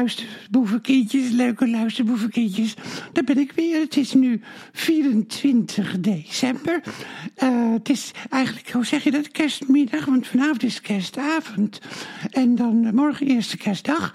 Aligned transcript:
luisterboevenkindjes, 0.00 1.30
leuke 1.30 1.68
luisterboevenkindjes. 1.68 2.74
Daar 3.12 3.24
ben 3.24 3.38
ik 3.38 3.52
weer. 3.52 3.80
Het 3.80 3.96
is 3.96 4.12
nu 4.12 4.40
24 4.72 6.00
december. 6.00 6.82
Uh, 7.42 7.72
het 7.72 7.88
is 7.88 8.10
eigenlijk, 8.30 8.70
hoe 8.70 8.86
zeg 8.86 9.04
je 9.04 9.10
dat, 9.10 9.30
kerstmiddag, 9.30 10.04
want 10.04 10.26
vanavond 10.26 10.62
is 10.62 10.80
kerstavond. 10.80 11.80
En 12.30 12.54
dan 12.54 12.94
morgen 12.94 13.26
eerste 13.26 13.56
kerstdag. 13.56 14.14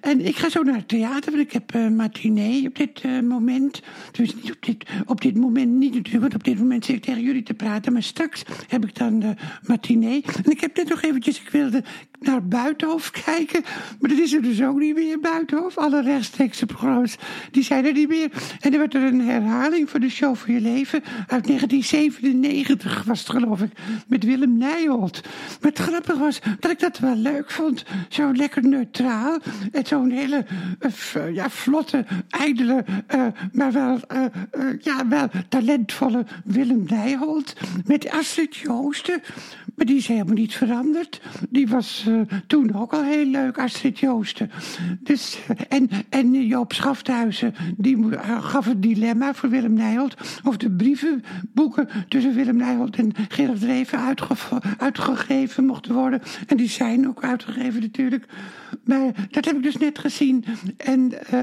En 0.00 0.26
ik 0.26 0.36
ga 0.36 0.48
zo 0.48 0.62
naar 0.62 0.76
het 0.76 0.88
theater, 0.88 1.32
want 1.32 1.44
ik 1.44 1.52
heb 1.52 1.74
uh, 1.74 1.88
matinee 1.88 2.66
op 2.66 2.76
dit 2.76 3.02
moment. 3.22 3.82
Dus 4.12 4.34
op 4.34 4.56
dit, 4.60 4.84
op 5.06 5.20
dit 5.20 5.36
moment 5.36 5.72
niet 5.72 5.94
natuurlijk, 5.94 6.22
want 6.22 6.34
op 6.34 6.44
dit 6.44 6.58
moment 6.58 6.84
zit 6.84 6.96
ik 6.96 7.02
tegen 7.02 7.22
jullie 7.22 7.42
te 7.42 7.54
praten. 7.54 7.92
Maar 7.92 8.02
straks 8.02 8.42
heb 8.68 8.84
ik 8.84 8.94
dan 8.94 9.18
de 9.18 9.34
matinee. 9.66 10.24
En 10.44 10.50
ik 10.50 10.60
heb 10.60 10.76
net 10.76 10.88
nog 10.88 11.02
eventjes, 11.02 11.40
ik 11.40 11.48
wilde 11.48 11.82
naar 12.24 12.46
Buitenhof 12.46 13.10
kijken. 13.10 13.62
Maar 14.00 14.10
dat 14.10 14.18
is 14.18 14.32
er 14.32 14.42
dus 14.42 14.62
ook 14.62 14.78
niet 14.78 14.94
meer, 14.94 15.20
Buitenhof. 15.20 15.78
Alle 15.78 16.02
rechtstreekse 16.02 16.66
programma's, 16.66 17.16
die 17.50 17.62
zijn 17.62 17.86
er 17.86 17.92
niet 17.92 18.08
meer. 18.08 18.30
En 18.60 18.72
er 18.72 18.78
werd 18.78 18.94
er 18.94 19.02
een 19.02 19.20
herhaling 19.20 19.90
van 19.90 20.00
de 20.00 20.10
Show 20.10 20.36
voor 20.36 20.50
Je 20.50 20.60
Leven 20.60 21.02
uit 21.26 21.46
1997 21.46 23.04
was 23.04 23.18
het 23.18 23.30
geloof 23.30 23.60
ik. 23.60 23.70
Met 24.06 24.24
Willem 24.24 24.58
Nijholt. 24.58 25.20
Maar 25.60 25.70
het 25.70 25.78
grappige 25.78 26.18
was 26.18 26.40
dat 26.60 26.70
ik 26.70 26.78
dat 26.78 26.98
wel 26.98 27.16
leuk 27.16 27.50
vond. 27.50 27.84
Zo 28.08 28.32
lekker 28.32 28.62
neutraal. 28.62 29.38
En 29.72 29.86
zo'n 29.86 30.10
hele 30.10 30.46
uh, 31.16 31.34
ja, 31.34 31.50
vlotte, 31.50 32.04
ijdele, 32.28 32.84
uh, 33.14 33.26
maar 33.52 33.72
wel, 33.72 34.00
ja, 34.80 35.08
wel 35.08 35.28
talentvolle 35.48 36.24
Willem 36.44 36.84
Nijholt. 36.88 37.54
Met 37.86 38.10
Astrid 38.10 38.56
Joosten. 38.56 39.22
Maar 39.76 39.86
die 39.86 39.96
is 39.96 40.06
helemaal 40.06 40.34
niet 40.34 40.54
veranderd. 40.54 41.20
Die 41.48 41.68
was 41.68 42.04
uh, 42.08 42.20
toen 42.46 42.74
ook 42.74 42.92
al 42.92 43.04
heel 43.04 43.26
leuk, 43.26 43.58
Astrid 43.58 43.98
Joosten. 43.98 44.50
Dus, 45.00 45.38
en, 45.68 45.90
en 46.08 46.46
Joop 46.46 46.72
Schafthuizen, 46.72 47.54
die 47.76 48.18
gaf 48.20 48.64
het 48.64 48.82
dilemma 48.82 49.34
voor 49.34 49.48
Willem 49.48 49.72
Nijholt... 49.72 50.14
of 50.42 50.56
de 50.56 50.70
brievenboeken 50.70 51.88
tussen 52.08 52.34
Willem 52.34 52.56
Nijholt 52.56 52.96
en 52.96 53.12
Gerard 53.28 53.62
Reven 53.62 54.16
uitgegeven 54.78 55.64
mochten 55.64 55.94
worden. 55.94 56.22
En 56.46 56.56
die 56.56 56.68
zijn 56.68 57.08
ook 57.08 57.22
uitgegeven 57.22 57.80
natuurlijk. 57.80 58.26
Maar 58.84 59.12
dat 59.30 59.44
heb 59.44 59.56
ik 59.56 59.62
dus 59.62 59.76
net 59.76 59.98
gezien. 59.98 60.44
En, 60.76 61.12
uh, 61.32 61.40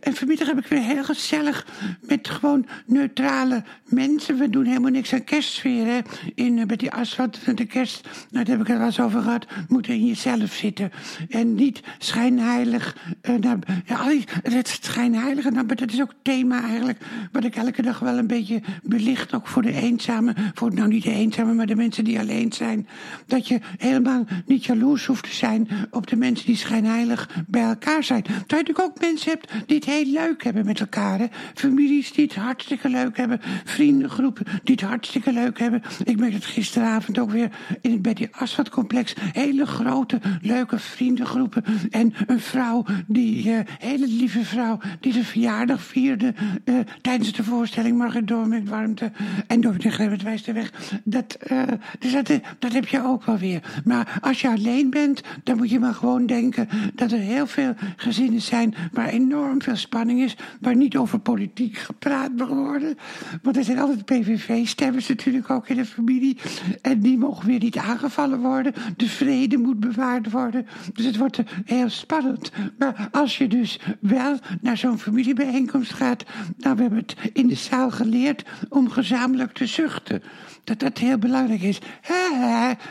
en 0.00 0.14
vanmiddag 0.14 0.46
heb 0.46 0.58
ik 0.58 0.66
weer 0.66 0.80
heel 0.82 1.04
gezellig 1.04 1.66
met 2.00 2.28
gewoon 2.28 2.66
neutrale 2.86 3.62
mensen. 3.84 4.38
We 4.38 4.50
doen 4.50 4.64
helemaal 4.64 4.90
niks 4.90 5.12
aan 5.12 5.24
kerstsfeer, 5.24 5.86
hè. 5.86 5.98
In, 6.34 6.54
met 6.54 6.78
die 6.78 6.92
asfalt 6.92 7.38
de 7.56 7.66
kerst, 7.66 8.08
daar 8.30 8.46
heb 8.46 8.60
ik 8.60 8.66
het 8.66 8.76
wel 8.76 8.86
eens 8.86 9.00
over 9.00 9.22
gehad, 9.22 9.46
moet 9.68 9.88
in 9.88 10.06
jezelf 10.06 10.52
zitten. 10.52 10.90
En 11.28 11.54
niet 11.54 11.80
schijnheilig. 11.98 12.96
Uh, 13.22 13.36
nou, 13.36 13.58
ja, 13.84 14.12
het 14.42 14.78
schijnheilige, 14.80 15.50
nou, 15.50 15.66
maar 15.66 15.76
dat 15.76 15.92
is 15.92 16.00
ook 16.00 16.14
thema 16.22 16.62
eigenlijk, 16.62 16.98
wat 17.32 17.44
ik 17.44 17.56
elke 17.56 17.82
dag 17.82 17.98
wel 17.98 18.18
een 18.18 18.26
beetje 18.26 18.62
belicht, 18.82 19.34
ook 19.34 19.48
voor 19.48 19.62
de 19.62 19.72
eenzame, 19.72 20.34
voor 20.54 20.74
nou 20.74 20.88
niet 20.88 21.02
de 21.02 21.12
eenzame, 21.12 21.52
maar 21.52 21.66
de 21.66 21.76
mensen 21.76 22.04
die 22.04 22.18
alleen 22.18 22.52
zijn. 22.52 22.88
Dat 23.26 23.48
je 23.48 23.60
helemaal 23.78 24.24
niet 24.46 24.64
jaloers 24.64 25.06
hoeft 25.06 25.24
te 25.24 25.34
zijn 25.34 25.68
op 25.90 26.06
de 26.06 26.16
mensen 26.16 26.46
die 26.46 26.56
schijnheilig 26.56 27.28
bij 27.46 27.62
elkaar 27.62 28.04
zijn. 28.04 28.22
Dat 28.22 28.34
je 28.34 28.56
natuurlijk 28.56 28.80
ook 28.80 29.00
mensen 29.00 29.30
hebt 29.30 29.52
die 29.66 29.76
het 29.76 29.84
heel 29.84 30.06
leuk 30.06 30.44
hebben 30.44 30.64
met 30.64 30.80
elkaar. 30.80 31.28
Families 31.54 32.12
die 32.12 32.24
het 32.24 32.34
hartstikke 32.34 32.88
leuk 32.88 33.16
hebben. 33.16 33.40
Vriendengroepen 33.64 34.44
die 34.64 34.74
het 34.74 34.84
hartstikke 34.84 35.32
leuk 35.32 35.58
hebben. 35.58 35.82
Ik 36.04 36.18
merk 36.18 36.32
het 36.32 36.44
gisteravond 36.44 37.18
ook 37.18 37.30
weer 37.30 37.45
in 37.80 38.02
bij 38.02 38.14
die 38.14 38.28
asfaltcomplex. 38.30 39.14
Hele 39.32 39.66
grote, 39.66 40.20
leuke 40.40 40.78
vriendengroepen. 40.78 41.64
En 41.90 42.14
een 42.26 42.40
vrouw, 42.40 42.84
die 43.06 43.48
uh, 43.48 43.58
hele 43.78 44.06
lieve 44.06 44.44
vrouw, 44.44 44.78
die 45.00 45.12
de 45.12 45.24
verjaardag 45.24 45.82
vierde 45.82 46.34
uh, 46.64 46.78
tijdens 47.00 47.32
de 47.32 47.44
voorstelling 47.44 47.98
Margaret 47.98 48.48
met 48.48 48.68
warmte. 48.68 49.12
En 49.46 49.60
door 49.60 49.76
met 49.98 50.22
wijst 50.22 50.44
de 50.44 50.52
weg. 50.52 50.72
Dat, 51.04 51.38
uh, 51.52 51.62
dus 51.98 52.12
dat, 52.12 52.40
dat 52.58 52.72
heb 52.72 52.88
je 52.88 53.04
ook 53.04 53.24
wel 53.24 53.38
weer. 53.38 53.80
Maar 53.84 54.18
als 54.20 54.40
je 54.40 54.48
alleen 54.48 54.90
bent, 54.90 55.20
dan 55.42 55.56
moet 55.56 55.70
je 55.70 55.78
maar 55.78 55.94
gewoon 55.94 56.26
denken 56.26 56.68
dat 56.94 57.12
er 57.12 57.18
heel 57.18 57.46
veel 57.46 57.74
gezinnen 57.96 58.40
zijn 58.40 58.74
waar 58.92 59.08
enorm 59.08 59.62
veel 59.62 59.76
spanning 59.76 60.20
is, 60.20 60.36
waar 60.60 60.76
niet 60.76 60.96
over 60.96 61.18
politiek 61.18 61.76
gepraat 61.76 62.36
mag 62.36 62.48
worden. 62.48 62.96
Want 63.42 63.56
er 63.56 63.64
zijn 63.64 63.78
altijd 63.78 64.04
PVV-stemmers 64.04 65.08
natuurlijk 65.08 65.50
ook 65.50 65.68
in 65.68 65.76
de 65.76 65.84
familie. 65.84 66.38
En 66.82 67.00
die 67.00 67.18
mogen 67.18 67.35
weer 67.42 67.58
niet 67.58 67.76
aangevallen 67.76 68.40
worden. 68.40 68.74
De 68.96 69.08
vrede 69.08 69.56
moet 69.56 69.80
bewaard 69.80 70.30
worden. 70.30 70.66
Dus 70.92 71.04
het 71.04 71.16
wordt 71.16 71.40
heel 71.64 71.88
spannend. 71.88 72.50
Maar 72.78 73.08
als 73.12 73.38
je 73.38 73.48
dus 73.48 73.80
wel 74.00 74.38
naar 74.60 74.76
zo'n 74.76 74.98
familiebijeenkomst 74.98 75.92
gaat, 75.92 76.24
nou, 76.58 76.76
we 76.76 76.82
hebben 76.82 76.98
het 76.98 77.16
in 77.32 77.46
de 77.46 77.54
zaal 77.54 77.90
geleerd 77.90 78.44
om 78.68 78.90
gezamenlijk 78.90 79.52
te 79.52 79.66
zuchten 79.66 80.22
dat 80.64 80.78
dat 80.78 80.98
heel 80.98 81.18
belangrijk 81.18 81.62
is. 81.62 81.78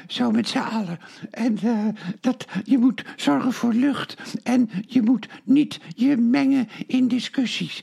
Zo 0.08 0.32
met 0.32 0.48
z'n 0.48 0.58
allen. 0.58 1.00
En 1.32 1.58
uh, 1.64 1.86
dat 2.22 2.46
je 2.64 2.78
moet 2.78 3.04
zorgen 3.16 3.54
voor 3.54 3.74
lucht. 3.74 4.16
En 4.44 4.70
je 4.88 5.02
moet 5.02 5.28
niet 5.44 5.80
je 5.96 6.18
mengen 6.18 6.68
in 6.88 7.08
discussies. 7.08 7.82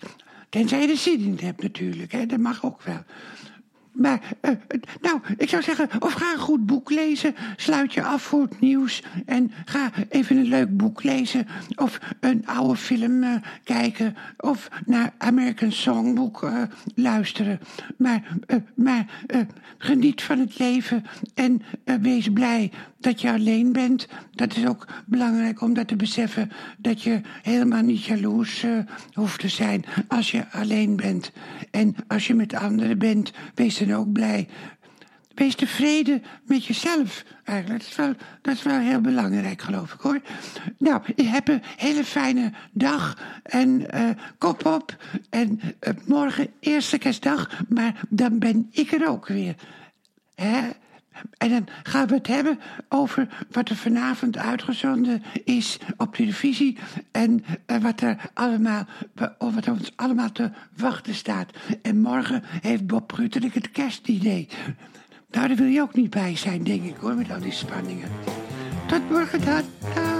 Tenzij 0.48 0.80
je 0.80 0.88
er 0.88 0.96
zin 0.96 1.20
in 1.20 1.38
hebt 1.40 1.62
natuurlijk, 1.62 2.12
hè. 2.12 2.26
dat 2.26 2.38
mag 2.38 2.64
ook 2.64 2.82
wel. 2.82 3.04
Maar, 3.92 4.20
uh, 4.42 4.50
nou, 5.00 5.20
ik 5.36 5.48
zou 5.48 5.62
zeggen, 5.62 5.88
of 5.98 6.12
ga 6.12 6.32
een 6.32 6.38
goed 6.38 6.66
boek 6.66 6.90
lezen. 6.90 7.34
Sluit 7.56 7.94
je 7.94 8.02
af 8.02 8.22
voor 8.22 8.42
het 8.42 8.60
nieuws. 8.60 9.02
En 9.26 9.52
ga 9.64 9.90
even 10.08 10.36
een 10.36 10.48
leuk 10.48 10.76
boek 10.76 11.02
lezen. 11.02 11.46
Of 11.74 12.00
een 12.20 12.46
oude 12.46 12.76
film 12.76 13.22
uh, 13.22 13.34
kijken. 13.64 14.16
Of 14.36 14.68
naar 14.86 15.12
American 15.18 15.72
Songbook 15.72 16.42
uh, 16.42 16.62
luisteren. 16.94 17.60
Maar, 17.96 18.36
maar 18.74 19.06
geniet 19.78 20.22
van 20.22 20.38
het 20.38 20.58
leven. 20.58 21.04
En 21.34 21.62
wees 22.00 22.28
blij 22.28 22.70
dat 22.98 23.20
je 23.20 23.32
alleen 23.32 23.72
bent. 23.72 24.08
Dat 24.32 24.56
is 24.56 24.66
ook 24.66 24.86
belangrijk 25.06 25.60
om 25.60 25.74
dat 25.74 25.88
te 25.88 25.96
beseffen. 25.96 26.50
Dat 26.78 27.02
je 27.02 27.20
helemaal 27.42 27.82
niet 27.82 28.04
jaloers 28.04 28.64
hoeft 29.12 29.40
te 29.40 29.48
zijn 29.48 29.84
als 30.08 30.30
je 30.30 30.50
alleen 30.50 30.96
bent. 30.96 31.32
En 31.70 31.94
als 32.06 32.26
je 32.26 32.34
met 32.34 32.54
anderen 32.54 32.98
bent, 32.98 33.32
wees 33.54 33.81
dan 33.86 33.96
ook 33.96 34.12
blij. 34.12 34.48
Wees 35.34 35.54
tevreden 35.54 36.22
met 36.44 36.64
jezelf, 36.64 37.24
eigenlijk. 37.44 37.80
Dat 37.80 37.90
is, 37.90 37.96
wel, 37.96 38.14
dat 38.42 38.54
is 38.54 38.62
wel 38.62 38.78
heel 38.78 39.00
belangrijk, 39.00 39.62
geloof 39.62 39.92
ik, 39.92 40.00
hoor. 40.00 40.20
Nou, 40.78 41.02
heb 41.16 41.48
een 41.48 41.62
hele 41.76 42.04
fijne 42.04 42.52
dag 42.72 43.18
en 43.42 43.86
uh, 43.94 44.08
kop 44.38 44.66
op. 44.66 44.96
En 45.30 45.60
uh, 45.60 45.92
morgen 46.06 46.48
eerste 46.60 46.98
kerstdag, 46.98 47.62
maar 47.68 48.00
dan 48.08 48.38
ben 48.38 48.68
ik 48.70 48.92
er 48.92 49.08
ook 49.08 49.26
weer. 49.26 49.54
En 51.42 51.48
dan 51.48 51.66
gaan 51.82 52.06
we 52.06 52.14
het 52.14 52.26
hebben 52.26 52.60
over 52.88 53.28
wat 53.50 53.68
er 53.68 53.76
vanavond 53.76 54.36
uitgezonden 54.36 55.22
is 55.44 55.78
op 55.96 56.14
televisie. 56.14 56.78
En 57.10 57.44
uh, 57.66 57.76
wat 57.76 58.00
er 58.00 58.16
allemaal, 58.34 58.86
wat 59.38 59.68
ons 59.68 59.92
allemaal 59.96 60.32
te 60.32 60.50
wachten 60.76 61.14
staat. 61.14 61.50
En 61.82 62.00
morgen 62.00 62.42
heeft 62.44 62.86
Bob 62.86 63.10
Rutelik 63.10 63.54
het 63.54 63.70
kerstidee. 63.70 64.48
Nou, 65.30 65.48
daar 65.48 65.56
wil 65.56 65.66
je 65.66 65.80
ook 65.80 65.94
niet 65.94 66.10
bij 66.10 66.36
zijn, 66.36 66.64
denk 66.64 66.82
ik 66.82 66.96
hoor, 66.96 67.14
met 67.14 67.30
al 67.30 67.40
die 67.40 67.52
spanningen. 67.52 68.08
Tot 68.86 69.10
morgen 69.10 69.44
dan. 69.44 70.11